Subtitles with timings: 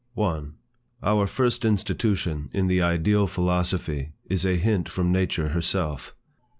[0.15, 0.55] 1.
[1.03, 6.15] Our first institution in the Ideal philosophy is a hint from nature herself.